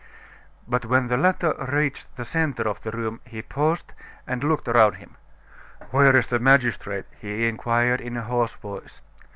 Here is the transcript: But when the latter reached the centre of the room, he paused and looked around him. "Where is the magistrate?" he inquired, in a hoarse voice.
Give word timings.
But 0.67 0.85
when 0.87 1.09
the 1.09 1.15
latter 1.15 1.53
reached 1.71 2.15
the 2.15 2.25
centre 2.25 2.67
of 2.67 2.81
the 2.81 2.89
room, 2.89 3.21
he 3.23 3.43
paused 3.43 3.93
and 4.25 4.43
looked 4.43 4.67
around 4.67 4.93
him. 4.95 5.13
"Where 5.91 6.15
is 6.15 6.25
the 6.25 6.39
magistrate?" 6.39 7.05
he 7.19 7.47
inquired, 7.47 8.01
in 8.01 8.17
a 8.17 8.21
hoarse 8.23 8.55
voice. 8.55 9.03